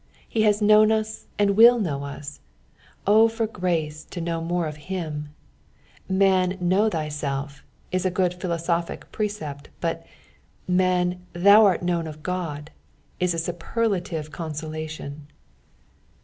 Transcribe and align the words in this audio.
He 0.27 0.41
has 0.41 0.63
known 0.63 0.91
us 0.91 1.27
and 1.37 1.51
will 1.55 1.77
know 1.79 2.03
us: 2.03 2.39
O 3.05 3.27
for 3.27 3.45
grace 3.45 4.03
to 4.05 4.19
know 4.19 4.41
more 4.41 4.65
of 4.65 4.77
him 4.89 5.29
f" 6.09 6.17
Han, 6.19 6.57
know 6.59 6.89
thyself," 6.89 7.63
is 7.91 8.03
a 8.03 8.09
good 8.09 8.33
philo 8.33 8.57
sophic 8.57 9.03
precept, 9.11 9.69
but 9.79 10.03
"Han. 10.67 11.21
thou 11.33 11.65
art 11.65 11.83
known 11.83 12.07
of 12.07 12.27
Ood," 12.27 12.71
is 13.19 13.35
a 13.35 13.37
superlative 13.37 14.31
con 14.31 14.53
solation. 14.53 15.19